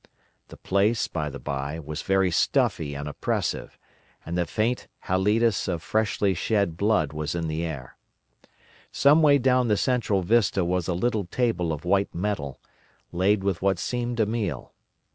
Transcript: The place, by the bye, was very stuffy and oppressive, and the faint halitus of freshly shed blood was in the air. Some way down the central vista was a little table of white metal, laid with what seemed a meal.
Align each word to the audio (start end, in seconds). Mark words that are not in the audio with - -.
The 0.47 0.57
place, 0.57 1.07
by 1.07 1.29
the 1.29 1.37
bye, 1.37 1.77
was 1.79 2.01
very 2.01 2.31
stuffy 2.31 2.95
and 2.95 3.07
oppressive, 3.07 3.77
and 4.25 4.35
the 4.35 4.47
faint 4.47 4.87
halitus 5.01 5.67
of 5.67 5.83
freshly 5.83 6.33
shed 6.33 6.75
blood 6.75 7.13
was 7.13 7.35
in 7.35 7.47
the 7.47 7.63
air. 7.63 7.97
Some 8.91 9.21
way 9.21 9.37
down 9.37 9.67
the 9.67 9.77
central 9.77 10.23
vista 10.23 10.65
was 10.65 10.87
a 10.87 10.95
little 10.95 11.25
table 11.25 11.71
of 11.71 11.85
white 11.85 12.15
metal, 12.15 12.59
laid 13.11 13.43
with 13.43 13.61
what 13.61 13.77
seemed 13.77 14.19
a 14.19 14.25
meal. 14.25 14.73